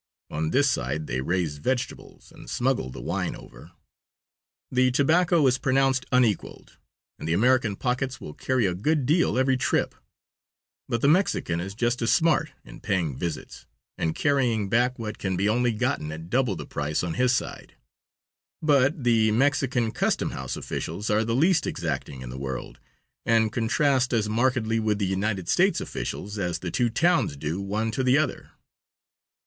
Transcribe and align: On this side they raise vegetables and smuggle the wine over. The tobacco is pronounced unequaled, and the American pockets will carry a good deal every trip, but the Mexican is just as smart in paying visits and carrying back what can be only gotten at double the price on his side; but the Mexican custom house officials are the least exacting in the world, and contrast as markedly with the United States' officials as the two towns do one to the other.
On 0.31 0.49
this 0.49 0.67
side 0.67 1.05
they 1.05 1.21
raise 1.21 1.57
vegetables 1.59 2.31
and 2.31 2.49
smuggle 2.49 2.89
the 2.89 2.99
wine 2.99 3.35
over. 3.35 3.69
The 4.71 4.89
tobacco 4.89 5.45
is 5.45 5.59
pronounced 5.59 6.07
unequaled, 6.11 6.77
and 7.19 7.27
the 7.27 7.33
American 7.33 7.75
pockets 7.75 8.19
will 8.19 8.33
carry 8.33 8.65
a 8.65 8.73
good 8.73 9.05
deal 9.05 9.37
every 9.37 9.57
trip, 9.57 9.93
but 10.89 11.01
the 11.01 11.07
Mexican 11.07 11.59
is 11.61 11.75
just 11.75 12.01
as 12.01 12.11
smart 12.11 12.49
in 12.65 12.79
paying 12.79 13.15
visits 13.15 13.67
and 13.95 14.15
carrying 14.15 14.69
back 14.69 14.97
what 14.97 15.19
can 15.19 15.37
be 15.37 15.47
only 15.47 15.71
gotten 15.71 16.11
at 16.11 16.31
double 16.31 16.55
the 16.55 16.65
price 16.65 17.03
on 17.03 17.13
his 17.13 17.31
side; 17.31 17.75
but 18.59 19.03
the 19.03 19.29
Mexican 19.29 19.91
custom 19.91 20.31
house 20.31 20.57
officials 20.57 21.11
are 21.11 21.23
the 21.23 21.35
least 21.35 21.67
exacting 21.67 22.21
in 22.21 22.31
the 22.31 22.39
world, 22.39 22.79
and 23.23 23.51
contrast 23.53 24.13
as 24.13 24.27
markedly 24.27 24.79
with 24.79 24.97
the 24.97 25.05
United 25.05 25.47
States' 25.47 25.79
officials 25.79 26.39
as 26.39 26.57
the 26.57 26.71
two 26.71 26.89
towns 26.89 27.37
do 27.37 27.61
one 27.61 27.91
to 27.91 28.01
the 28.03 28.17
other. 28.17 28.49